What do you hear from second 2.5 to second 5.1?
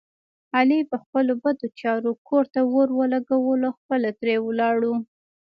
ته اور ولږولو خپله ترې ولاړو.